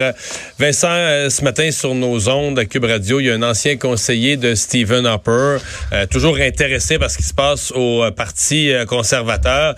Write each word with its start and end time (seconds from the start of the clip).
Euh, 0.00 0.12
Vincent, 0.60 0.92
euh, 0.92 1.28
ce 1.28 1.42
matin 1.42 1.72
sur 1.72 1.92
nos 1.92 2.28
ondes 2.28 2.56
à 2.56 2.64
Cube 2.66 2.84
Radio, 2.84 3.18
il 3.18 3.26
y 3.26 3.30
a 3.32 3.34
un 3.34 3.42
ancien 3.42 3.76
conseiller 3.76 4.36
de 4.36 4.54
Stephen 4.54 5.04
Harper, 5.04 5.56
euh, 5.92 6.06
toujours 6.06 6.36
intéressé 6.36 7.00
par 7.00 7.10
ce 7.10 7.16
qui 7.16 7.24
se 7.24 7.34
passe 7.34 7.72
au 7.72 8.08
Parti 8.12 8.70
conservateur, 8.86 9.74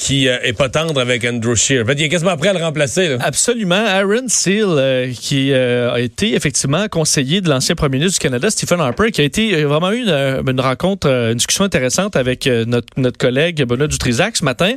qui 0.00 0.28
euh, 0.28 0.38
est 0.42 0.54
pas 0.54 0.70
tendre 0.70 0.98
avec 0.98 1.26
Andrew 1.26 1.54
Shear. 1.54 1.84
En 1.84 1.86
fait, 1.86 1.92
il 1.92 2.04
est 2.04 2.08
quasiment 2.08 2.34
prêt 2.38 2.48
à 2.48 2.52
le 2.54 2.64
remplacer. 2.64 3.18
Absolument. 3.20 3.84
Aaron 3.86 4.28
Seal, 4.28 4.64
euh, 4.64 5.12
qui 5.12 5.52
euh, 5.52 5.92
a 5.92 6.00
été 6.00 6.34
effectivement 6.34 6.88
conseiller 6.88 7.42
de 7.42 7.50
l'ancien 7.50 7.74
premier 7.74 7.98
ministre 7.98 8.18
du 8.18 8.22
Canada, 8.22 8.48
Stephen 8.48 8.80
Harper, 8.80 9.10
qui 9.10 9.20
a 9.20 9.24
été 9.24 9.62
vraiment 9.64 9.92
eu 9.92 10.08
une, 10.08 10.60
rencontre, 10.60 11.06
une 11.06 11.34
discussion 11.34 11.64
intéressante 11.64 12.16
avec 12.16 12.46
notre, 12.46 12.88
collègue 13.18 13.62
Benoît 13.64 13.88
Dutrisac 13.88 14.36
ce 14.36 14.44
matin 14.44 14.72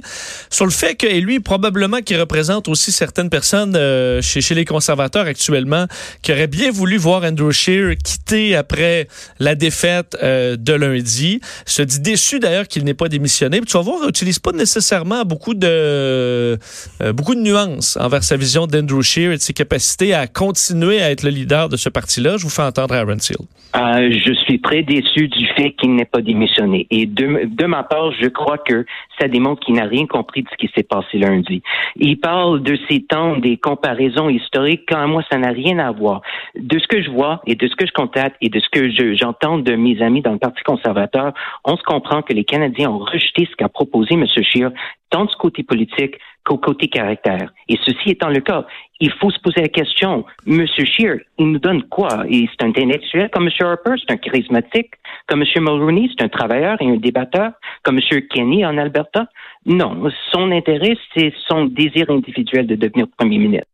sur 0.50 0.66
le 0.66 0.71
fait 0.71 0.96
que, 0.96 1.07
lui, 1.07 1.40
probablement 1.40 2.02
qui 2.02 2.18
représente 2.18 2.68
aussi 2.68 2.92
certaines 2.92 3.30
personnes 3.30 3.80
chez, 4.21 4.54
les 4.54 4.66
conservateurs 4.66 5.26
actuellement, 5.26 5.88
qui 6.21 6.34
auraient 6.34 6.48
bien 6.48 6.71
voulu 6.71 6.97
voir 6.97 7.24
Andrew 7.24 7.52
Shear 7.52 7.94
quitter 8.04 8.58
après 8.58 9.08
la 9.39 9.55
défaite 9.55 10.18
de 10.21 10.74
lundi, 10.74 11.39
se 11.66 11.82
dit 11.82 12.02
déçu 12.02 12.39
d'ailleurs 12.39 12.68
qu'il 12.68 12.83
n'ait 12.83 12.94
pas 12.94 13.08
démissionné. 13.08 13.61
tu 13.61 13.78
vas 13.78 13.83
voir, 13.83 14.00
il 14.02 14.08
n'utilise 14.08 14.39
pas 14.39 14.52
nécessairement 14.52 15.13
beaucoup 15.24 15.54
de, 15.54 15.68
euh, 15.68 17.14
beaucoup 17.14 17.36
de 17.36 17.42
nuances 17.42 17.98
envers 17.98 18.24
sa 18.24 18.38
vision 18.38 18.68
d'Andrew 18.68 19.02
Scheer 19.02 19.32
et 19.32 19.38
de 19.38 19.42
ses 19.42 19.54
capacités 19.54 20.14
à 20.14 20.28
continuer 20.28 21.02
à 21.02 21.12
être 21.12 21.24
le 21.24 21.30
leader 21.30 21.70
de 21.70 21.78
ce 21.78 21.89
parti-là. 21.89 22.38
Je 22.38 22.44
vous 22.44 22.50
fais 22.50 22.64
entendre 22.64 22.96
Aaron 22.96 23.20
Seal. 23.20 23.38
Euh, 23.76 24.12
je 24.12 24.34
suis 24.34 24.62
très 24.62 24.84
déçu 24.84 25.28
du 25.28 25.48
fait 25.56 25.72
qu'il 25.72 25.96
n'ait 25.96 26.06
pas 26.06 26.22
démissionné. 26.22 26.86
Et 26.92 27.08
de, 27.08 27.66
ma 27.66 27.84
part, 27.84 28.12
je 28.22 28.28
crois 28.28 28.60
que 28.60 28.86
ça 29.20 29.28
démontre 29.28 29.66
qu'il 29.66 29.76
n'a 29.76 29.86
rien 29.86 30.06
compris 30.06 30.44
de 30.44 30.50
ce 30.50 30.58
qui 30.58 30.72
s'est 30.76 30.84
passé 30.84 31.18
lundi. 31.18 31.64
Il 31.96 32.20
parle 32.20 32.61
de 32.61 32.78
ces 32.88 33.02
temps, 33.02 33.38
des 33.38 33.58
comparaisons 33.58 34.30
historiques. 34.30 34.84
Quand 34.88 35.08
moi, 35.08 35.23
ça 35.31 35.39
n'a 35.39 35.50
rien 35.50 35.80
à 35.80 35.92
voir. 35.92 36.22
De 36.56 36.78
ce 36.78 36.88
que 36.88 37.02
je 37.02 37.09
vois 37.09 37.42
et 37.48 37.56
de 37.56 37.67
ce 37.67 37.75
que 37.75 37.88
je 37.88 37.94
constate 37.94 38.34
et 38.42 38.50
de 38.50 38.59
ce 38.59 38.70
que 38.72 39.16
j'entends 39.16 39.58
de 39.58 39.75
mes 39.75 40.02
amis 40.02 40.22
dans 40.22 40.33
le 40.33 40.39
Parti 40.39 40.61
conservateur, 40.64 41.33
on 41.66 41.75
se 41.75 41.83
comprend 41.83 42.22
que 42.22 42.33
les 42.33 42.44
Canadiens 42.44 42.92
ont 42.92 43.00
rejeté 43.00 43.48
ce 43.50 43.55
qu'a 43.55 43.70
proposé 43.70 44.14
M. 44.14 44.25
Scheer 44.27 44.72
tant 45.14 45.25
du 45.25 45.36
côté 45.36 45.61
politique 45.61 46.16
qu'au 46.44 46.58
côté 46.58 46.88
caractère. 46.88 47.53
Et 47.69 47.78
ceci 47.86 48.09
étant 48.09 48.30
le 48.30 48.42
cas, 48.42 48.66
il 49.00 49.11
faut 49.11 49.30
se 49.30 49.39
poser 49.39 49.61
la 49.61 49.67
question, 49.67 50.25
M. 50.47 50.66
Scheer, 50.67 51.20
il 51.38 51.52
nous 51.52 51.59
donne 51.59 51.83
quoi? 51.83 52.25
C'est 52.28 52.64
un 52.64 52.70
intellectuel 52.70 53.30
comme 53.31 53.47
M. 53.47 53.53
Harper, 53.59 53.94
c'est 54.00 54.11
un 54.11 54.17
charismatique, 54.17 54.92
comme 55.28 55.44
M. 55.44 55.64
Mulroney, 55.64 56.09
c'est 56.09 56.25
un 56.25 56.30
travailleur 56.30 56.81
et 56.81 56.89
un 56.89 56.95
débatteur, 56.95 57.52
comme 57.83 58.00
M. 58.00 58.22
Kenny 58.31 58.66
en 58.66 58.75
Alberta? 58.80 59.28
Non, 59.67 60.09
son 60.31 60.52
intérêt, 60.52 60.97
c'est 61.16 61.31
son 61.48 61.66
désir 61.66 62.09
individuel 62.09 62.66
de 62.66 62.75
devenir 62.75 63.05
premier 63.16 63.38
ministre. 63.38 63.67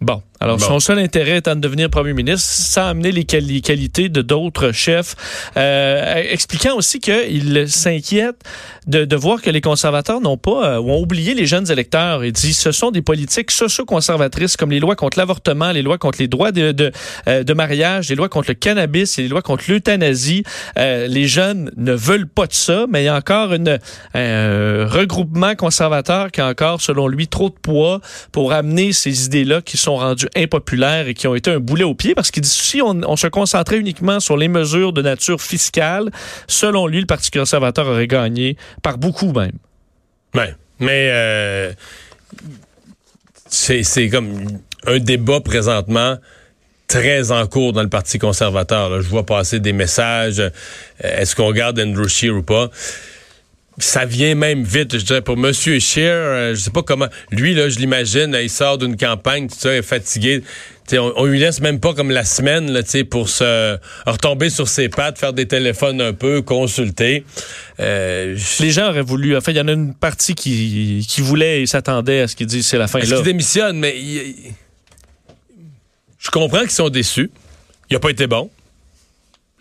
Bon, 0.00 0.22
alors 0.40 0.60
son 0.60 0.80
seul 0.80 0.98
intérêt 0.98 1.38
étant 1.38 1.54
de 1.54 1.60
devenir 1.60 1.88
premier 1.88 2.12
ministre, 2.12 2.46
sans 2.46 2.88
amener 2.88 3.12
les, 3.12 3.24
qualités 3.24 4.10
de 4.10 4.20
d'autres 4.20 4.72
chefs, 4.72 5.16
euh, 5.56 6.22
expliquant 6.30 6.76
aussi 6.76 7.00
qu'il 7.00 7.66
s'inquiète 7.68 8.36
de, 8.86 9.06
de, 9.06 9.16
voir 9.16 9.40
que 9.40 9.48
les 9.48 9.62
conservateurs 9.62 10.20
n'ont 10.20 10.36
pas 10.36 10.74
euh, 10.74 10.78
ou 10.78 10.90
ont 10.90 11.00
oublié 11.00 11.34
les 11.34 11.46
jeunes 11.46 11.70
électeurs. 11.70 12.24
Il 12.24 12.32
dit 12.32 12.52
ce 12.52 12.72
sont 12.72 12.90
des 12.90 13.00
politiques 13.00 13.50
socio-conservatrices 13.50 14.56
comme 14.56 14.70
les 14.70 14.80
lois 14.80 14.96
contre 14.96 15.18
l'avortement, 15.18 15.72
les 15.72 15.80
lois 15.80 15.96
contre 15.96 16.18
les 16.18 16.28
droits 16.28 16.52
de, 16.52 16.72
de, 16.72 16.92
euh, 17.28 17.42
de, 17.42 17.54
mariage, 17.54 18.10
les 18.10 18.14
lois 18.14 18.28
contre 18.28 18.50
le 18.50 18.54
cannabis 18.54 19.18
et 19.18 19.22
les 19.22 19.28
lois 19.28 19.40
contre 19.40 19.64
l'euthanasie. 19.68 20.44
Euh, 20.76 21.06
les 21.06 21.26
jeunes 21.26 21.70
ne 21.76 21.92
veulent 21.92 22.28
pas 22.28 22.46
de 22.46 22.52
ça, 22.52 22.84
mais 22.88 23.02
il 23.02 23.06
y 23.06 23.08
a 23.08 23.16
encore 23.16 23.54
une, 23.54 23.78
un 24.12 24.86
regroupement 24.86 25.54
conservateur 25.54 26.30
qui 26.30 26.42
a 26.42 26.48
encore, 26.48 26.82
selon 26.82 27.08
lui, 27.08 27.28
trop 27.28 27.48
de 27.48 27.54
poids 27.54 28.00
pour 28.32 28.52
amener 28.52 28.92
ces 28.92 29.24
idées-là 29.26 29.62
qui 29.62 29.78
sont 29.84 29.96
rendues 29.96 30.28
impopulaires 30.36 31.08
et 31.08 31.14
qui 31.14 31.26
ont 31.28 31.34
été 31.34 31.50
un 31.50 31.60
boulet 31.60 31.84
au 31.84 31.94
pied 31.94 32.14
parce 32.14 32.30
qu'il 32.30 32.42
dit 32.42 32.48
si 32.48 32.80
on, 32.82 33.16
se 33.16 33.26
concentrait 33.26 33.78
uniquement 33.78 34.20
sur 34.20 34.36
les 34.36 34.48
mesures 34.48 34.92
de 34.92 35.02
nature 35.02 35.40
fiscale, 35.40 36.10
selon 36.48 36.86
lui, 36.86 37.00
le 37.00 37.06
Parti 37.06 37.30
conservateur 37.30 37.86
aurait 37.86 38.06
gagné 38.06 38.56
par 38.82 38.98
beaucoup 38.98 39.32
même. 39.32 39.58
Ouais, 40.34 40.54
mais 40.80 41.08
euh, 41.10 41.72
c'est 43.48 44.08
comme 44.08 44.58
un 44.86 44.98
débat 44.98 45.40
présentement 45.40 46.16
très 46.88 47.30
en 47.30 47.46
cours 47.46 47.72
dans 47.72 47.82
le 47.82 47.88
Parti 47.88 48.18
conservateur. 48.18 49.00
Je 49.00 49.08
vois 49.08 49.24
passer 49.24 49.60
des 49.60 49.72
messages. 49.72 50.40
Euh, 50.40 50.50
est-ce 51.00 51.36
qu'on 51.36 51.52
garde 51.52 51.78
Andrew 51.78 52.08
Scheer 52.08 52.34
ou 52.34 52.42
pas? 52.42 52.70
Ça 53.78 54.04
vient 54.04 54.34
même 54.34 54.62
vite, 54.62 54.98
je 54.98 55.04
dirais, 55.04 55.22
pour 55.22 55.36
Monsieur 55.36 55.80
Scheer, 55.80 56.12
euh, 56.14 56.54
je 56.54 56.60
sais 56.60 56.70
pas 56.70 56.82
comment. 56.82 57.08
Lui, 57.30 57.54
là, 57.54 57.68
je 57.68 57.78
l'imagine, 57.78 58.36
il 58.40 58.50
sort 58.50 58.78
d'une 58.78 58.96
campagne, 58.96 59.48
tout 59.48 59.56
ça, 59.58 59.74
il 59.74 59.78
est 59.78 59.82
fatigué. 59.82 60.42
on, 60.92 61.12
on, 61.16 61.24
lui 61.24 61.40
laisse 61.40 61.60
même 61.60 61.80
pas 61.80 61.92
comme 61.92 62.10
la 62.10 62.24
semaine 62.24 62.70
là, 62.70 62.82
pour 63.10 63.28
se 63.28 63.76
retomber 64.06 64.50
sur 64.50 64.68
ses 64.68 64.88
pattes, 64.88 65.18
faire 65.18 65.32
des 65.32 65.46
téléphones 65.46 66.00
un 66.00 66.12
peu, 66.12 66.40
consulter. 66.42 67.24
Euh, 67.80 68.36
Les 68.60 68.70
gens 68.70 68.90
auraient 68.90 69.02
voulu. 69.02 69.36
En 69.36 69.40
fait, 69.40 69.52
il 69.52 69.56
y 69.56 69.60
en 69.60 69.68
a 69.68 69.72
une 69.72 69.94
partie 69.94 70.34
qui, 70.34 71.04
qui 71.08 71.20
voulait 71.20 71.62
et 71.62 71.66
s'attendait 71.66 72.20
à 72.20 72.28
ce 72.28 72.36
qu'il 72.36 72.46
dise 72.46 72.66
c'est 72.66 72.78
la 72.78 72.86
fin. 72.86 73.00
Il 73.00 73.22
démissionne, 73.22 73.78
mais 73.78 73.96
je 76.18 76.30
comprends 76.30 76.60
qu'ils 76.60 76.70
sont 76.70 76.90
déçus. 76.90 77.30
Il 77.90 77.96
a 77.96 78.00
pas 78.00 78.10
été 78.10 78.26
bon 78.26 78.50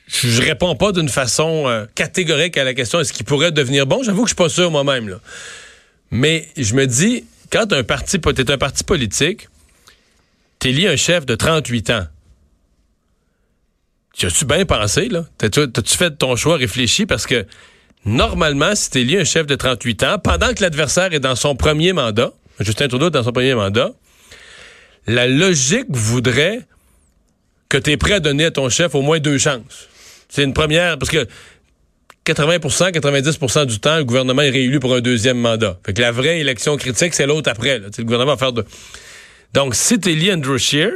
je 0.07 0.41
réponds 0.41 0.75
pas 0.75 0.91
d'une 0.91 1.09
façon 1.09 1.67
euh, 1.67 1.85
catégorique 1.95 2.57
à 2.57 2.63
la 2.63 2.73
question 2.73 2.99
est-ce 2.99 3.13
qu'il 3.13 3.25
pourrait 3.25 3.51
devenir 3.51 3.87
bon? 3.87 4.03
J'avoue 4.03 4.23
que 4.23 4.29
je 4.29 4.33
suis 4.33 4.43
pas 4.43 4.49
sûr 4.49 4.69
moi-même. 4.69 5.09
Là. 5.09 5.19
Mais 6.11 6.47
je 6.57 6.75
me 6.75 6.85
dis, 6.85 7.25
quand 7.51 7.71
un 7.73 7.83
parti, 7.83 8.19
t'es 8.19 8.51
un 8.51 8.57
parti 8.57 8.83
politique, 8.83 9.47
t'es 10.59 10.71
lié 10.71 10.87
un 10.87 10.95
chef 10.95 11.25
de 11.25 11.35
38 11.35 11.89
ans. 11.91 12.07
Tu 14.13 14.27
as-tu 14.27 14.45
bien 14.45 14.65
pensé, 14.65 15.09
là? 15.09 15.25
T'as-tu 15.37 15.97
fait 15.97 16.11
ton 16.11 16.35
choix 16.35 16.57
réfléchi? 16.57 17.05
Parce 17.05 17.25
que 17.25 17.47
normalement, 18.05 18.75
si 18.75 18.91
t'es 18.91 19.03
lié 19.03 19.21
un 19.21 19.23
chef 19.23 19.47
de 19.47 19.55
38 19.55 20.03
ans, 20.03 20.19
pendant 20.19 20.53
que 20.53 20.61
l'adversaire 20.61 21.13
est 21.13 21.19
dans 21.19 21.35
son 21.35 21.55
premier 21.55 21.93
mandat, 21.93 22.31
Justin 22.59 22.87
Trudeau 22.87 23.07
est 23.07 23.11
dans 23.11 23.23
son 23.23 23.31
premier 23.31 23.55
mandat, 23.55 23.91
la 25.07 25.27
logique 25.27 25.87
voudrait 25.89 26.61
que 27.69 27.77
tu 27.77 27.91
es 27.91 27.97
prêt 27.97 28.13
à 28.13 28.19
donner 28.19 28.45
à 28.45 28.51
ton 28.51 28.69
chef 28.69 28.93
au 28.93 29.01
moins 29.01 29.19
deux 29.19 29.39
chances. 29.39 29.89
C'est 30.33 30.43
une 30.43 30.53
première, 30.53 30.97
parce 30.97 31.11
que 31.11 31.27
80% 32.25 32.91
90% 32.91 33.65
du 33.67 33.79
temps, 33.79 33.97
le 33.97 34.03
gouvernement 34.03 34.41
est 34.41 34.49
réélu 34.49 34.79
pour 34.79 34.95
un 34.95 34.99
deuxième 34.99 35.37
mandat. 35.37 35.77
Fait 35.85 35.93
que 35.93 36.01
la 36.01 36.11
vraie 36.11 36.39
élection 36.39 36.75
critique, 36.75 37.13
c'est 37.13 37.27
l'autre 37.27 37.51
après. 37.51 37.77
Le 37.77 38.03
gouvernement 38.03 38.31
va 38.31 38.37
faire 38.37 38.51
de... 38.51 38.65
Donc, 39.53 39.75
si 39.75 39.99
tu 39.99 40.15
lié 40.15 40.33
Andrew 40.33 40.57
Scheer, 40.57 40.93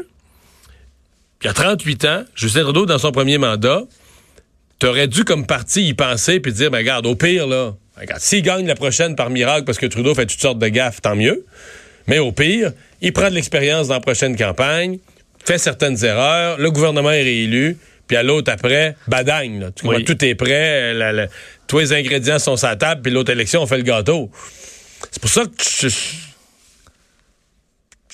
qui 1.40 1.48
a 1.48 1.54
38 1.54 2.06
ans, 2.06 2.24
Justin 2.34 2.64
Trudeau 2.64 2.88
dans 2.88 2.98
son 2.98 3.12
premier 3.12 3.38
mandat, 3.38 3.84
t'aurais 4.80 5.08
dû 5.08 5.24
comme 5.24 5.46
parti 5.46 5.88
y 5.88 5.94
penser 5.94 6.40
puis 6.40 6.52
dire, 6.52 6.72
ben 6.72 6.80
regarde, 6.80 7.06
au 7.06 7.14
pire, 7.14 7.46
là, 7.46 7.76
regarde, 7.96 8.22
s'il 8.22 8.42
gagne 8.42 8.66
la 8.66 8.74
prochaine 8.74 9.16
par 9.16 9.30
miracle 9.30 9.66
parce 9.66 9.78
que 9.78 9.86
Trudeau 9.86 10.16
fait 10.16 10.26
toutes 10.26 10.42
sortes 10.42 10.58
de 10.58 10.68
gaffes, 10.68 11.00
tant 11.04 11.16
mieux. 11.16 11.46
Mais 12.08 12.18
au 12.18 12.32
pire, 12.32 12.72
il 13.02 13.14
prend 13.14 13.30
de 13.30 13.36
l'expérience 13.36 13.90
dans 13.90 13.94
la 13.94 14.00
prochaine 14.00 14.36
campagne, 14.36 14.98
fait 15.46 15.60
certaines 15.60 16.04
erreurs, 16.04 16.58
le 16.58 16.72
gouvernement 16.72 17.12
est 17.12 17.22
réélu, 17.22 17.78
puis 18.08 18.18
à 18.18 18.24
l'autre 18.24 18.52
après, 18.52 18.96
badagne. 19.08 19.60
Là. 19.60 19.72
Tout 19.72 20.26
est 20.26 20.36
prêt, 20.36 21.30
tous 21.68 21.80
les 21.80 21.94
ingrédients 21.94 22.40
sont 22.40 22.56
sur 22.56 22.68
la 22.68 22.76
table, 22.76 23.02
puis 23.02 23.12
l'autre 23.12 23.32
élection, 23.32 23.62
on 23.62 23.68
fait 23.68 23.78
le 23.78 23.84
gâteau. 23.84 24.32
C'est 25.12 25.22
pour 25.22 25.30
ça 25.30 25.44
que 25.46 25.64
je, 25.82 25.90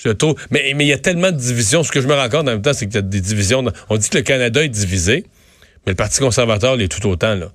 je 0.02 0.10
trouve... 0.10 0.34
Mais 0.50 0.70
il 0.70 0.82
y 0.82 0.92
a 0.92 0.98
tellement 0.98 1.30
de 1.30 1.36
divisions. 1.36 1.82
Ce 1.82 1.92
que 1.92 2.00
je 2.00 2.06
me 2.06 2.14
rends 2.14 2.28
compte 2.28 2.48
en 2.48 2.52
même 2.52 2.62
temps, 2.62 2.74
c'est 2.74 2.86
qu'il 2.86 2.96
y 2.96 2.98
a 2.98 3.02
des 3.02 3.20
divisions. 3.20 3.64
On 3.88 3.96
dit 3.96 4.10
que 4.10 4.18
le 4.18 4.22
Canada 4.22 4.62
est 4.62 4.68
divisé, 4.68 5.24
mais 5.86 5.92
le 5.92 5.96
Parti 5.96 6.18
conservateur 6.20 6.76
l'est 6.76 6.88
tout 6.88 7.06
autant. 7.08 7.34
Là 7.34 7.50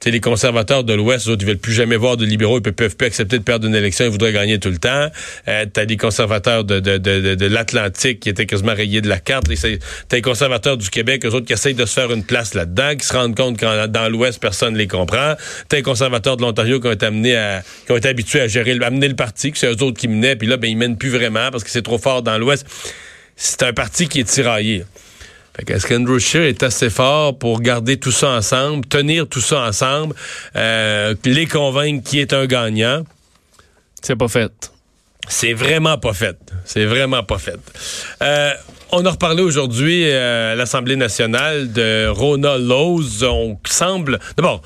sais, 0.00 0.10
les 0.10 0.20
conservateurs 0.20 0.84
de 0.84 0.94
l'Ouest, 0.94 1.28
autres, 1.28 1.42
ils 1.42 1.46
veulent 1.46 1.58
plus 1.58 1.72
jamais 1.72 1.96
voir 1.96 2.16
de 2.16 2.24
libéraux, 2.24 2.58
ils 2.58 2.72
peuvent, 2.72 2.96
plus 2.96 3.06
accepter 3.06 3.38
de 3.38 3.42
perdre 3.42 3.66
une 3.66 3.74
élection, 3.74 4.06
ils 4.06 4.10
voudraient 4.10 4.32
gagner 4.32 4.58
tout 4.58 4.70
le 4.70 4.78
temps. 4.78 5.08
Euh, 5.48 5.66
t'as 5.70 5.84
les 5.84 5.96
conservateurs 5.96 6.64
de, 6.64 6.80
de, 6.80 6.96
de, 6.98 7.46
l'Atlantique 7.46 8.20
qui 8.20 8.28
étaient 8.28 8.46
quasiment 8.46 8.74
rayés 8.74 9.00
de 9.00 9.08
la 9.08 9.18
carte. 9.18 9.46
T'as 10.08 10.16
les 10.16 10.22
conservateurs 10.22 10.76
du 10.76 10.88
Québec, 10.88 11.24
eux 11.26 11.30
autres 11.30 11.46
qui 11.46 11.52
essayent 11.52 11.74
de 11.74 11.84
se 11.84 11.92
faire 11.92 12.10
une 12.12 12.24
place 12.24 12.54
là-dedans, 12.54 12.94
qui 12.96 13.06
se 13.06 13.12
rendent 13.12 13.36
compte 13.36 13.58
que 13.58 13.86
dans 13.86 14.08
l'Ouest, 14.08 14.40
personne 14.40 14.74
ne 14.74 14.78
les 14.78 14.88
comprend. 14.88 15.34
T'as 15.68 15.76
les 15.76 15.82
conservateurs 15.82 16.36
de 16.36 16.42
l'Ontario 16.42 16.80
qui 16.80 16.86
ont 16.86 16.92
été 16.92 17.06
amenés 17.06 17.36
à, 17.36 17.62
qui 17.86 17.92
ont 17.92 17.96
été 17.96 18.08
habitués 18.08 18.40
à 18.40 18.48
gérer, 18.48 18.78
à 18.80 18.86
amener 18.86 19.08
le 19.08 19.16
parti, 19.16 19.52
que 19.52 19.58
c'est 19.58 19.68
eux 19.68 19.82
autres 19.82 19.98
qui 19.98 20.08
menaient, 20.08 20.36
puis 20.36 20.48
là, 20.48 20.56
ben, 20.56 20.68
ils 20.70 20.76
mènent 20.76 20.96
plus 20.96 21.10
vraiment 21.10 21.50
parce 21.50 21.64
que 21.64 21.70
c'est 21.70 21.82
trop 21.82 21.98
fort 21.98 22.22
dans 22.22 22.38
l'Ouest. 22.38 22.66
C'est 23.36 23.62
un 23.62 23.72
parti 23.72 24.08
qui 24.08 24.20
est 24.20 24.24
tiraillé. 24.24 24.84
Est-ce 25.66 25.86
qu'Andrew 25.86 26.18
Scheer 26.18 26.44
est 26.44 26.62
assez 26.62 26.90
fort 26.90 27.38
pour 27.38 27.60
garder 27.60 27.98
tout 27.98 28.12
ça 28.12 28.30
ensemble, 28.30 28.86
tenir 28.86 29.28
tout 29.28 29.40
ça 29.40 29.62
ensemble, 29.62 30.14
euh, 30.56 31.14
les 31.24 31.46
convaincre 31.46 32.08
qu'il 32.08 32.20
est 32.20 32.32
un 32.32 32.46
gagnant? 32.46 33.04
C'est 34.02 34.16
pas 34.16 34.28
fait. 34.28 34.72
C'est 35.28 35.52
vraiment 35.52 35.98
pas 35.98 36.14
fait. 36.14 36.38
C'est 36.64 36.86
vraiment 36.86 37.22
pas 37.22 37.38
fait. 37.38 37.58
Euh, 38.22 38.52
on 38.92 39.04
a 39.04 39.10
reparlé 39.10 39.42
aujourd'hui 39.42 40.04
euh, 40.06 40.52
à 40.52 40.54
l'Assemblée 40.54 40.96
nationale 40.96 41.72
de 41.72 42.08
Rona 42.08 42.56
Laws. 42.58 43.22
On 43.24 43.58
semble... 43.68 44.18
D'abord, 44.36 44.62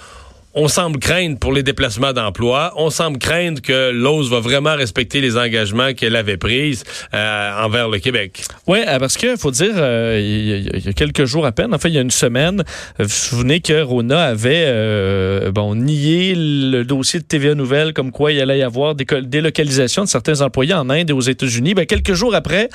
on 0.54 0.68
semble 0.68 0.98
craindre 0.98 1.38
pour 1.38 1.52
les 1.52 1.62
déplacements 1.62 2.12
d'emploi. 2.12 2.72
On 2.76 2.90
semble 2.90 3.18
craindre 3.18 3.60
que 3.60 3.90
l'OSE 3.90 4.30
va 4.30 4.40
vraiment 4.40 4.76
respecter 4.76 5.20
les 5.20 5.36
engagements 5.36 5.92
qu'elle 5.94 6.16
avait 6.16 6.36
pris 6.36 6.80
euh, 7.12 7.64
envers 7.64 7.88
le 7.88 7.98
Québec. 7.98 8.44
Oui, 8.66 8.78
euh, 8.86 8.98
parce 8.98 9.16
qu'il 9.16 9.36
faut 9.36 9.50
dire, 9.50 9.72
euh, 9.74 10.20
il, 10.22 10.84
y 10.84 10.88
a, 10.88 10.92
quelques 10.92 11.24
jours 11.24 11.44
à 11.44 11.52
peine, 11.52 11.74
en 11.74 11.78
fait, 11.78 11.88
il 11.88 11.94
y 11.94 11.98
a 11.98 12.02
une 12.02 12.10
semaine, 12.10 12.62
vous 12.98 13.04
vous 13.04 13.08
souvenez 13.08 13.60
que 13.60 13.82
Rona 13.82 14.22
avait 14.22 15.50
bon, 15.50 15.74
nié 15.74 16.34
le 16.36 16.84
dossier 16.84 17.20
de 17.20 17.24
TVA 17.24 17.54
Nouvelle 17.54 17.92
comme 17.92 18.12
quoi 18.12 18.32
il 18.32 18.40
allait 18.40 18.58
y 18.58 18.62
avoir 18.62 18.94
des 18.94 19.04
délocalisation 19.22 20.04
de 20.04 20.08
certains 20.08 20.40
employés 20.40 20.74
en 20.74 20.88
Inde 20.90 21.10
et 21.10 21.12
aux 21.12 21.20
États-Unis. 21.20 21.74
Ben, 21.74 21.86
quelques 21.86 22.14
jours 22.14 22.34
après, 22.34 22.68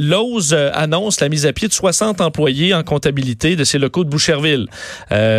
l'OSE 0.00 0.54
annonce 0.72 1.20
la 1.20 1.28
mise 1.28 1.46
à 1.46 1.52
pied 1.52 1.68
de 1.68 1.72
60 1.72 2.20
employés 2.20 2.74
en 2.74 2.82
comptabilité 2.82 3.56
de 3.56 3.64
ses 3.64 3.78
locaux 3.78 4.04
de 4.04 4.10
Boucherville. 4.10 4.66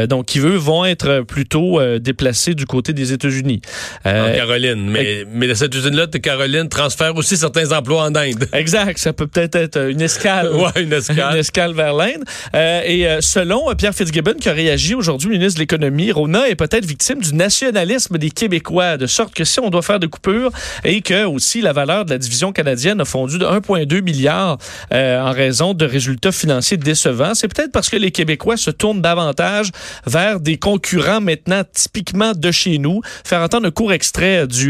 donc, 0.09 0.25
qui, 0.25 0.39
eux, 0.39 0.55
vont 0.55 0.85
être 0.85 1.21
plutôt 1.21 1.66
déplacés 1.99 2.55
du 2.55 2.65
côté 2.65 2.93
des 2.93 3.13
États-Unis. 3.13 3.61
en 4.05 4.31
Caroline. 4.33 4.89
Mais, 4.89 5.25
mais 5.31 5.47
de 5.47 5.53
cette 5.53 5.73
usine-là 5.73 6.07
de 6.07 6.17
Caroline 6.17 6.69
transfère 6.69 7.15
aussi 7.15 7.37
certains 7.37 7.71
emplois 7.71 8.03
en 8.03 8.15
Inde. 8.15 8.47
Exact. 8.53 8.97
Ça 8.97 9.13
peut 9.13 9.27
peut-être 9.27 9.55
être 9.55 9.89
une 9.89 10.01
escale. 10.01 10.51
ouais, 10.53 10.83
une 10.83 10.93
escale. 10.93 11.33
une 11.33 11.39
escale 11.39 11.73
vers 11.73 11.93
l'Inde. 11.93 12.23
Euh, 12.55 12.81
et 12.85 13.07
euh, 13.07 13.21
selon 13.21 13.69
euh, 13.69 13.75
Pierre 13.75 13.93
Fitzgibbon, 13.93 14.33
qui 14.33 14.49
a 14.49 14.53
réagi 14.53 14.95
aujourd'hui, 14.95 15.29
ministre 15.29 15.55
de 15.55 15.61
l'Économie, 15.61 16.11
Rona 16.11 16.47
est 16.47 16.55
peut-être 16.55 16.85
victime 16.85 17.21
du 17.21 17.33
nationalisme 17.33 18.17
des 18.17 18.31
Québécois, 18.31 18.97
de 18.97 19.07
sorte 19.07 19.33
que 19.33 19.43
si 19.43 19.59
on 19.59 19.69
doit 19.69 19.81
faire 19.81 19.99
de 19.99 20.07
coupures 20.07 20.51
et 20.83 21.01
que 21.01 21.25
aussi 21.25 21.61
la 21.61 21.73
valeur 21.73 22.05
de 22.05 22.11
la 22.11 22.17
division 22.17 22.51
canadienne 22.51 23.01
a 23.01 23.05
fondu 23.05 23.37
de 23.37 23.45
1,2 23.45 24.01
milliard 24.01 24.57
en 24.91 25.31
raison 25.31 25.73
de 25.73 25.85
résultats 25.85 26.31
financiers 26.31 26.77
décevants, 26.77 27.33
c'est 27.33 27.47
peut-être 27.47 27.71
parce 27.71 27.89
que 27.89 27.97
les 27.97 28.11
Québécois 28.11 28.57
se 28.57 28.71
tournent 28.71 29.01
davantage 29.01 29.71
vers 30.05 30.39
des 30.39 30.57
concurrents 30.57 31.21
maintenant 31.21 31.56
typiquement 31.63 32.33
de 32.33 32.51
chez 32.51 32.77
nous. 32.77 33.01
Faire 33.23 33.41
entendre 33.41 33.67
un 33.67 33.71
court 33.71 33.93
extrait 33.93 34.47
du, 34.47 34.67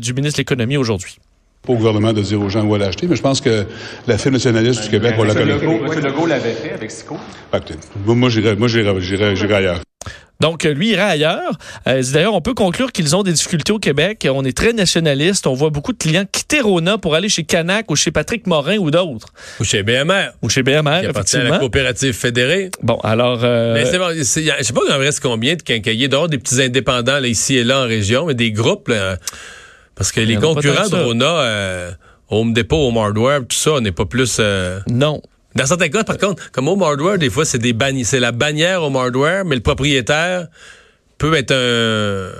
du 0.00 0.14
ministre 0.14 0.36
de 0.36 0.42
l'Économie 0.42 0.76
aujourd'hui 0.76 1.18
au 1.68 1.74
gouvernement 1.74 2.12
de 2.12 2.22
dire 2.22 2.40
aux 2.40 2.48
gens 2.48 2.64
où 2.64 2.74
aller 2.74 2.84
acheter, 2.84 3.06
mais 3.06 3.16
je 3.16 3.22
pense 3.22 3.40
que 3.40 3.66
la 4.06 4.18
firme 4.18 4.34
nationaliste 4.34 4.84
du 4.84 4.88
Québec, 4.88 5.14
on 5.18 5.24
la 5.24 5.34
connaît. 5.34 5.52
M. 5.52 6.00
Legault 6.02 6.26
l'avait 6.26 6.52
fait 6.52 6.72
avec 6.72 6.90
SICO? 6.90 7.16
Ah, 7.52 7.60
moi, 8.06 8.28
j'irais, 8.28 9.54
ailleurs. 9.54 9.80
Donc, 10.40 10.64
lui 10.64 10.90
ira 10.90 11.06
ailleurs. 11.06 11.58
Euh, 11.88 12.02
D'ailleurs, 12.12 12.34
on 12.34 12.40
peut 12.40 12.54
conclure 12.54 12.92
qu'ils 12.92 13.16
ont 13.16 13.24
des 13.24 13.32
difficultés 13.32 13.72
au 13.72 13.80
Québec. 13.80 14.26
On 14.30 14.44
est 14.44 14.56
très 14.56 14.72
nationaliste. 14.72 15.46
On 15.48 15.54
voit 15.54 15.70
beaucoup 15.70 15.92
de 15.92 15.98
clients 15.98 16.24
quitter 16.30 16.60
Rona 16.60 16.96
pour 16.96 17.16
aller 17.16 17.28
chez 17.28 17.42
Canac 17.42 17.90
ou 17.90 17.96
chez 17.96 18.12
Patrick 18.12 18.46
Morin 18.46 18.76
ou 18.76 18.92
d'autres. 18.92 19.28
Ou 19.58 19.64
chez 19.64 19.82
BMR. 19.82 20.28
Ou 20.42 20.48
chez 20.48 20.62
BMR, 20.62 21.00
qui 21.00 21.06
appartient 21.06 21.36
à 21.36 21.42
la 21.42 21.58
coopérative 21.58 22.12
fédérée. 22.12 22.70
Bon, 22.82 22.98
alors... 23.02 23.40
Euh... 23.42 23.74
Mais 23.74 23.84
c'est 23.86 23.98
bon, 23.98 24.10
je 24.16 24.22
sais 24.22 24.72
pas 24.72 24.80
il 24.86 24.92
en 24.92 24.98
reste 24.98 25.20
combien 25.20 25.56
de 25.56 25.62
quincailliers, 25.62 26.08
dehors 26.08 26.28
des 26.28 26.38
petits 26.38 26.62
indépendants 26.62 27.18
là, 27.18 27.26
ici 27.26 27.56
et 27.56 27.64
là 27.64 27.80
en 27.80 27.86
région, 27.86 28.26
mais 28.26 28.34
des 28.34 28.52
groupes... 28.52 28.88
Là, 28.88 29.16
parce 29.96 30.12
que 30.12 30.20
les 30.20 30.36
concurrents 30.36 30.88
de 30.88 30.94
Rona, 30.94 31.40
euh, 31.40 31.90
Home 32.30 32.52
Depot, 32.52 32.86
Home 32.86 32.98
Hardware, 32.98 33.40
tout 33.40 33.56
ça, 33.56 33.80
n'est 33.80 33.90
pas 33.90 34.04
plus... 34.04 34.36
Euh, 34.38 34.78
non. 34.86 35.20
Dans 35.58 35.66
certains 35.66 35.88
cas, 35.88 36.04
par 36.04 36.18
contre, 36.18 36.52
comme 36.52 36.68
Home 36.68 36.84
Hardware, 36.84 37.18
des 37.18 37.30
fois, 37.30 37.44
c'est 37.44 37.58
des 37.58 37.74
c'est 38.04 38.20
la 38.20 38.30
bannière 38.30 38.80
Home 38.80 38.94
Hardware, 38.94 39.44
mais 39.44 39.56
le 39.56 39.60
propriétaire 39.60 40.46
peut 41.18 41.34
être 41.34 41.50
un 41.50 42.30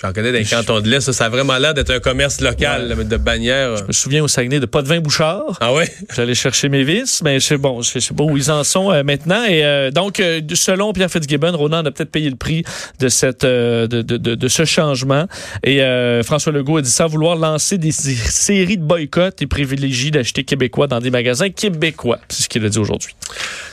J'en 0.00 0.12
connais 0.12 0.32
dans 0.32 0.38
les 0.38 0.44
cantons 0.44 0.80
de 0.80 0.88
l'Est. 0.88 1.12
Ça, 1.12 1.26
a 1.26 1.28
vraiment 1.28 1.56
l'air 1.56 1.72
d'être 1.72 1.90
un 1.90 2.00
commerce 2.00 2.40
local 2.40 3.06
de 3.08 3.16
bannière. 3.16 3.76
Je 3.76 3.84
me 3.84 3.92
souviens 3.92 4.24
au 4.24 4.28
Saguenay 4.28 4.58
de 4.58 4.66
pas 4.66 4.82
de 4.82 4.88
vin 4.88 4.98
bouchard. 4.98 5.56
Ah 5.60 5.72
ouais? 5.72 5.88
J'allais 6.14 6.34
chercher 6.34 6.68
mes 6.68 6.82
vis, 6.82 7.22
mais 7.22 7.38
je 7.38 7.46
sais, 7.46 7.56
bon, 7.56 7.80
je 7.80 8.00
sais 8.00 8.14
pas 8.14 8.24
où 8.24 8.36
ils 8.36 8.50
en 8.50 8.64
sont 8.64 8.90
euh, 8.90 9.04
maintenant. 9.04 9.44
Et 9.44 9.64
euh, 9.64 9.92
donc, 9.92 10.18
euh, 10.18 10.40
selon 10.54 10.92
Pierre 10.92 11.10
Fitzgibbon, 11.10 11.56
Ronan 11.56 11.84
a 11.84 11.92
peut-être 11.92 12.10
payé 12.10 12.28
le 12.28 12.34
prix 12.34 12.64
de 12.98 13.08
cette 13.08 13.42
de, 13.44 13.86
de, 13.86 14.16
de, 14.16 14.48
ce 14.48 14.64
changement. 14.64 15.26
Et 15.62 15.80
François 16.24 16.52
Legault 16.52 16.78
a 16.78 16.82
dit 16.82 16.90
ça 16.90 17.06
vouloir 17.06 17.36
lancer 17.36 17.78
des, 17.78 17.92
séries 17.92 18.78
de 18.78 18.84
boycotts 18.84 19.42
et 19.42 19.46
privilégie 19.46 20.10
d'acheter 20.10 20.42
québécois 20.42 20.88
dans 20.88 21.00
des 21.00 21.10
magasins 21.10 21.50
québécois. 21.50 22.18
C'est 22.28 22.42
ce 22.42 22.48
qu'il 22.48 22.64
a 22.64 22.68
dit 22.68 22.78
aujourd'hui. 22.78 23.14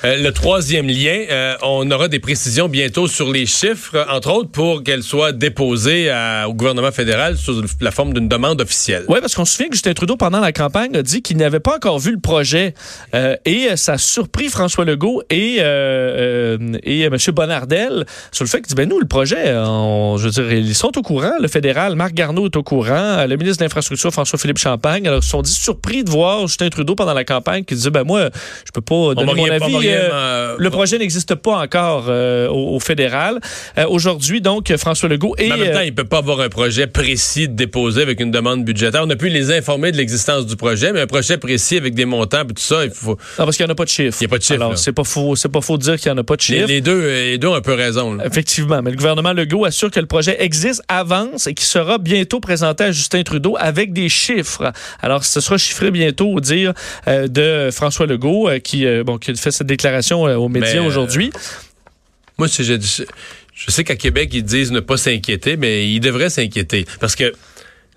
le 0.03 0.29
troisième 0.29 0.87
lien, 0.87 1.55
on 1.63 1.89
aura 1.89 2.07
des 2.07 2.19
précisions 2.19 2.69
bientôt 2.69 3.07
sur 3.07 3.31
les 3.31 3.47
chiffres, 3.47 4.05
entre 4.09 4.31
autres 4.31 4.51
pour 4.51 4.83
qu'elles 4.83 5.03
soient 5.03 5.31
déposées 5.31 6.10
au 6.47 6.53
gouvernement 6.53 6.91
fédéral 6.91 7.37
sous 7.37 7.63
la 7.79 7.91
forme 7.91 8.13
d'une 8.13 8.27
demande 8.27 8.61
officielle. 8.61 9.05
Oui, 9.07 9.19
parce 9.21 9.35
qu'on 9.35 9.45
se 9.45 9.53
souvient 9.53 9.69
que 9.69 9.75
Justin 9.75 9.93
Trudeau, 9.93 10.17
pendant 10.17 10.39
la 10.39 10.51
campagne, 10.51 10.95
a 10.95 11.03
dit 11.03 11.21
qu'il 11.21 11.37
n'avait 11.37 11.59
pas 11.59 11.75
encore 11.75 11.99
vu 11.99 12.11
le 12.11 12.19
projet. 12.19 12.73
Euh, 13.13 13.35
et 13.45 13.75
ça 13.75 13.93
a 13.93 13.97
surpris 13.97 14.47
François 14.49 14.85
Legault 14.85 15.21
et, 15.29 15.57
euh, 15.59 16.57
euh 16.59 16.77
et 16.83 17.03
M. 17.03 17.15
Bonnardel 17.33 18.05
sur 18.31 18.43
le 18.43 18.49
fait 18.49 18.59
qu'il 18.59 18.67
dit, 18.67 18.75
ben 18.75 18.87
nous, 18.87 18.99
le 18.99 19.07
projet, 19.07 19.47
je 19.47 20.23
veux 20.23 20.29
dire, 20.29 20.51
ils 20.51 20.75
sont 20.75 20.97
au 20.97 21.01
courant. 21.01 21.33
Le 21.39 21.47
fédéral, 21.47 21.95
Marc 21.95 22.13
Garneau 22.13 22.45
est 22.45 22.55
au 22.55 22.63
courant. 22.63 23.25
Le 23.25 23.35
ministre 23.35 23.59
de 23.59 23.65
l'Infrastructure, 23.65 24.11
François-Philippe 24.11 24.57
Champagne. 24.57 25.07
Alors, 25.07 25.19
ils 25.19 25.23
se 25.23 25.29
sont 25.29 25.41
dit 25.41 25.53
surpris 25.53 26.03
de 26.03 26.09
voir 26.09 26.47
Justin 26.47 26.69
Trudeau 26.69 26.95
pendant 26.95 27.13
la 27.13 27.23
campagne 27.23 27.63
qui 27.63 27.75
disait, 27.75 27.89
ben 27.89 28.03
moi, 28.03 28.29
je 28.65 28.71
peux 28.71 28.81
pas 28.81 29.15
donner 29.15 29.33
mon 29.33 29.49
avis. 29.49 29.75
Euh, 29.85 30.55
le 30.57 30.69
projet 30.69 30.97
n'existe 30.97 31.35
pas 31.35 31.57
encore 31.57 32.09
au, 32.09 32.79
fédéral. 32.79 33.39
Aujourd'hui, 33.87 34.41
donc, 34.41 34.73
François 34.77 35.09
Legault 35.09 35.35
et... 35.37 35.51
en 35.51 35.57
même 35.57 35.73
temps, 35.73 36.00
peut 36.01 36.07
pas 36.07 36.17
avoir 36.17 36.39
un 36.41 36.49
projet 36.49 36.87
précis 36.87 37.47
de 37.47 37.53
déposer 37.53 38.01
avec 38.01 38.19
une 38.19 38.31
demande 38.31 38.63
budgétaire. 38.63 39.03
On 39.05 39.09
a 39.09 39.15
pu 39.15 39.29
les 39.29 39.51
informer 39.51 39.91
de 39.91 39.97
l'existence 39.97 40.45
du 40.45 40.55
projet, 40.55 40.93
mais 40.93 41.01
un 41.01 41.07
projet 41.07 41.37
précis 41.37 41.77
avec 41.77 41.93
des 41.93 42.05
montants 42.05 42.43
et 42.43 42.47
tout 42.47 42.61
ça, 42.61 42.83
il 42.85 42.91
faut. 42.91 43.17
Non, 43.39 43.45
parce 43.45 43.57
qu'il 43.57 43.65
n'y 43.65 43.71
en 43.71 43.73
a 43.73 43.75
pas 43.75 43.85
de 43.85 43.89
chiffre. 43.89 44.17
Il 44.19 44.23
n'y 44.23 44.25
a 44.25 44.29
pas 44.29 44.37
de 44.37 44.43
chiffre. 44.43 44.61
Alors, 44.61 44.77
c'est 44.77 44.93
pas 44.93 45.03
faux, 45.03 45.35
c'est 45.35 45.49
pas 45.49 45.61
faux 45.61 45.77
de 45.77 45.83
dire 45.83 45.99
qu'il 45.99 46.11
n'y 46.11 46.17
en 46.17 46.21
a 46.21 46.23
pas 46.23 46.35
de 46.35 46.41
chiffre. 46.41 46.67
Les, 46.67 46.81
deux, 46.81 47.07
les 47.07 47.37
deux 47.37 47.47
ont 47.47 47.55
un 47.55 47.61
peu 47.61 47.73
raison. 47.73 48.19
Effectivement. 48.19 48.81
Mais 48.81 48.91
le 48.91 48.97
gouvernement 48.97 49.33
Legault 49.33 49.65
assure 49.65 49.91
que 49.91 49.99
le 49.99 50.05
projet 50.05 50.37
existe, 50.43 50.81
avance 50.87 51.47
et 51.47 51.53
qu'il 51.53 51.65
sera 51.65 51.97
bientôt 51.97 52.39
présenté 52.39 52.83
à 52.85 52.91
Justin 52.91 53.23
Trudeau 53.23 53.55
avec 53.59 53.93
des 53.93 54.09
chiffres. 54.09 54.71
Alors, 55.01 55.23
ce 55.23 55.39
sera 55.39 55.57
chiffré 55.57 55.91
bientôt 55.91 56.27
au 56.27 56.39
dire 56.39 56.73
euh, 57.07 57.27
de 57.27 57.69
François 57.71 58.05
Legault, 58.05 58.49
euh, 58.49 58.59
qui, 58.59 58.85
euh, 58.85 59.03
bon, 59.03 59.17
qui 59.17 59.31
a 59.31 59.35
fait 59.35 59.51
cette 59.51 59.67
déclaration 59.67 60.23
aux 60.23 60.49
médias 60.49 60.81
aujourd'hui. 60.81 61.31
moi, 62.37 62.47
si 62.47 62.63
j'ai 62.63 62.77
je 63.53 63.71
sais 63.71 63.83
qu'à 63.83 63.95
Québec, 63.95 64.29
ils 64.33 64.43
disent 64.43 64.71
ne 64.71 64.79
pas 64.79 64.97
s'inquiéter, 64.97 65.57
mais 65.57 65.91
ils 65.91 65.99
devraient 65.99 66.29
s'inquiéter. 66.29 66.85
Parce 66.99 67.15
que 67.15 67.33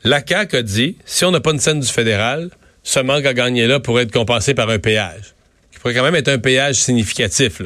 la 0.03 0.23
CAQ 0.27 0.57
a 0.57 0.63
dit, 0.63 0.97
si 1.05 1.25
on 1.25 1.31
n'a 1.31 1.41
pas 1.41 1.53
une 1.53 1.61
scène 1.61 1.81
du 1.81 1.89
fédéral, 1.89 2.51
ce 2.83 3.01
manque 3.01 3.25
à 3.25 3.33
gagner 3.33 3.67
là 3.67 3.81
pourrait 3.81 4.03
être 4.03 4.13
compensé 4.13 4.55
par 4.55 4.69
un 4.69 4.79
péage. 4.79 5.35
Il 5.73 5.79
pourrait 5.79 5.95
quand 5.95 6.03
même 6.03 6.15
être 6.15 6.29
un 6.29 6.39
péage 6.39 6.77
significatif. 6.77 7.63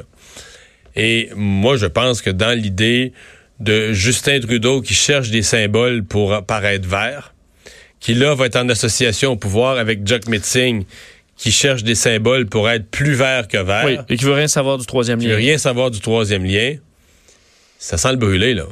Et 0.94 1.30
moi, 1.34 1.76
je 1.76 1.86
pense 1.86 2.22
que 2.22 2.30
dans 2.30 2.56
l'idée 2.56 3.12
de 3.60 3.92
Justin 3.92 4.40
Trudeau 4.40 4.80
qui 4.80 4.94
cherche 4.94 5.30
des 5.30 5.42
symboles 5.42 6.04
pour 6.04 6.44
paraître 6.44 6.88
vert, 6.88 7.34
qui 8.00 8.14
là 8.14 8.34
va 8.34 8.46
être 8.46 8.56
en 8.56 8.68
association 8.68 9.32
au 9.32 9.36
pouvoir 9.36 9.78
avec 9.78 10.06
Jack 10.06 10.28
Metzing, 10.28 10.84
qui 11.36 11.52
cherche 11.52 11.84
des 11.84 11.94
symboles 11.94 12.46
pour 12.46 12.68
être 12.68 12.88
plus 12.90 13.14
vert 13.14 13.48
que 13.48 13.58
vert. 13.58 13.84
Oui, 13.84 13.96
et 14.08 14.16
qui 14.16 14.24
veut 14.24 14.32
rien 14.32 14.48
savoir 14.48 14.78
du 14.78 14.86
troisième 14.86 15.18
lien. 15.18 15.24
Qui 15.24 15.30
veut 15.30 15.36
rien 15.36 15.58
savoir 15.58 15.90
du 15.90 16.00
troisième 16.00 16.44
lien. 16.44 16.76
Ça 17.78 17.96
sent 17.96 18.10
le 18.10 18.16
brûler, 18.16 18.54
là. 18.54 18.64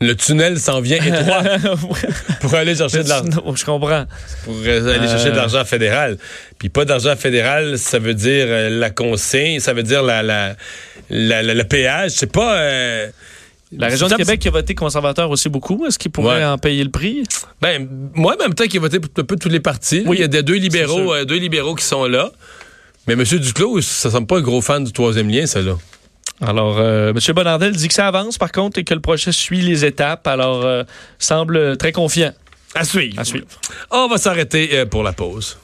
Le 0.00 0.14
tunnel 0.14 0.58
s'en 0.58 0.80
vient 0.80 1.02
étroit 1.02 1.42
pour 2.40 2.54
aller 2.54 2.74
chercher 2.74 3.04
de 3.04 3.08
l'argent. 3.08 3.54
Je 3.54 3.64
comprends. 3.64 4.04
Pour 4.44 4.54
aller 4.56 5.08
chercher 5.08 5.30
de 5.30 5.36
l'argent 5.36 5.64
fédéral. 5.64 6.18
Puis 6.58 6.68
pas 6.68 6.84
d'argent 6.84 7.16
fédéral, 7.16 7.78
ça 7.78 7.98
veut 7.98 8.14
dire 8.14 8.46
euh, 8.48 8.68
la 8.70 8.90
consigne, 8.90 9.60
ça 9.60 9.72
veut 9.72 9.82
dire 9.82 10.02
la, 10.02 10.22
la, 10.22 10.54
le 11.42 11.62
péage. 11.64 12.12
C'est 12.12 12.30
pas. 12.30 12.58
Euh, 12.58 13.08
la 13.72 13.88
région 13.88 14.08
de 14.08 14.14
Québec 14.14 14.40
qui 14.40 14.48
a 14.48 14.50
voté 14.50 14.74
conservateur 14.74 15.30
aussi 15.30 15.48
beaucoup, 15.48 15.86
est-ce 15.86 15.98
qu'il 15.98 16.10
pourrait 16.10 16.44
en 16.44 16.58
payer 16.58 16.84
le 16.84 16.90
prix? 16.90 17.24
Ben, 17.60 17.88
moi, 18.14 18.36
en 18.38 18.42
même 18.42 18.54
temps, 18.54 18.66
qui 18.66 18.76
a 18.76 18.80
voté 18.80 19.00
pour 19.00 19.10
un 19.16 19.24
peu 19.26 19.36
tous 19.36 19.48
les 19.48 19.60
partis. 19.60 20.04
Oui, 20.06 20.18
il 20.18 20.20
y 20.20 20.24
a 20.24 20.28
des 20.28 20.42
deux 20.42 20.54
libéraux, 20.54 21.14
euh, 21.14 21.24
deux 21.24 21.38
libéraux 21.38 21.74
qui 21.74 21.84
sont 21.84 22.04
là. 22.04 22.30
Mais 23.06 23.14
M. 23.14 23.24
Duclos, 23.24 23.80
ça 23.80 24.10
semble 24.10 24.26
pas 24.26 24.38
un 24.38 24.42
gros 24.42 24.60
fan 24.60 24.84
du 24.84 24.92
troisième 24.92 25.28
lien, 25.28 25.46
ça, 25.46 25.60
là. 25.60 25.76
Alors, 26.40 26.78
euh, 26.78 27.12
M. 27.12 27.34
Bonardel 27.34 27.76
dit 27.76 27.88
que 27.88 27.94
ça 27.94 28.08
avance, 28.08 28.38
par 28.38 28.52
contre, 28.52 28.78
et 28.78 28.84
que 28.84 28.94
le 28.94 29.00
projet 29.00 29.32
suit 29.32 29.60
les 29.60 29.84
étapes. 29.84 30.26
Alors, 30.26 30.64
euh, 30.64 30.82
semble 31.18 31.76
très 31.76 31.92
confiant. 31.92 32.32
À 32.74 32.84
suivre. 32.84 33.18
À 33.18 33.24
suivre. 33.24 33.46
On 33.90 34.08
va 34.08 34.18
s'arrêter 34.18 34.70
euh, 34.72 34.86
pour 34.86 35.02
la 35.02 35.12
pause. 35.12 35.58